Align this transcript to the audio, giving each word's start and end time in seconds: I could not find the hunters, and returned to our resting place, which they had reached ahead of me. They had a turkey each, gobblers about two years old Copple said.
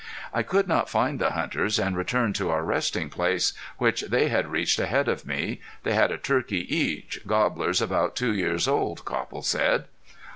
I 0.33 0.41
could 0.41 0.67
not 0.67 0.89
find 0.89 1.19
the 1.19 1.29
hunters, 1.33 1.77
and 1.77 1.95
returned 1.95 2.33
to 2.37 2.49
our 2.49 2.63
resting 2.63 3.11
place, 3.11 3.53
which 3.77 4.01
they 4.01 4.29
had 4.29 4.47
reached 4.47 4.79
ahead 4.79 5.07
of 5.07 5.27
me. 5.27 5.61
They 5.83 5.93
had 5.93 6.11
a 6.11 6.17
turkey 6.17 6.65
each, 6.75 7.19
gobblers 7.27 7.83
about 7.83 8.15
two 8.15 8.33
years 8.33 8.67
old 8.67 9.05
Copple 9.05 9.43
said. 9.43 9.85